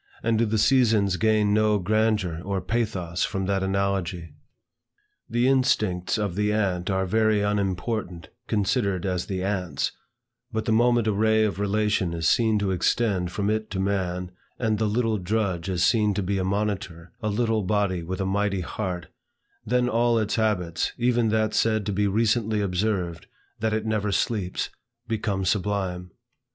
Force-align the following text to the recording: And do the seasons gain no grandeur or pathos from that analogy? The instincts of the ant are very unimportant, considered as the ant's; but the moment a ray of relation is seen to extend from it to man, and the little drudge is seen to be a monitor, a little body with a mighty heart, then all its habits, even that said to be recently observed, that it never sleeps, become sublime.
And 0.23 0.39
do 0.39 0.47
the 0.47 0.57
seasons 0.57 1.15
gain 1.17 1.53
no 1.53 1.77
grandeur 1.77 2.41
or 2.43 2.59
pathos 2.59 3.23
from 3.23 3.45
that 3.45 3.61
analogy? 3.61 4.33
The 5.29 5.47
instincts 5.47 6.17
of 6.17 6.33
the 6.33 6.51
ant 6.51 6.89
are 6.89 7.05
very 7.05 7.41
unimportant, 7.41 8.29
considered 8.47 9.05
as 9.05 9.27
the 9.27 9.43
ant's; 9.43 9.91
but 10.51 10.65
the 10.65 10.71
moment 10.71 11.05
a 11.05 11.11
ray 11.13 11.43
of 11.43 11.59
relation 11.59 12.13
is 12.15 12.27
seen 12.27 12.57
to 12.57 12.71
extend 12.71 13.31
from 13.31 13.47
it 13.51 13.69
to 13.69 13.79
man, 13.79 14.31
and 14.57 14.79
the 14.79 14.87
little 14.89 15.19
drudge 15.19 15.69
is 15.69 15.83
seen 15.83 16.15
to 16.15 16.23
be 16.23 16.39
a 16.39 16.43
monitor, 16.43 17.11
a 17.21 17.29
little 17.29 17.61
body 17.61 18.01
with 18.01 18.19
a 18.19 18.25
mighty 18.25 18.61
heart, 18.61 19.05
then 19.63 19.87
all 19.87 20.17
its 20.17 20.33
habits, 20.33 20.93
even 20.97 21.29
that 21.29 21.53
said 21.53 21.85
to 21.85 21.93
be 21.93 22.07
recently 22.07 22.59
observed, 22.59 23.27
that 23.59 23.71
it 23.71 23.85
never 23.85 24.11
sleeps, 24.11 24.71
become 25.07 25.45
sublime. 25.45 26.09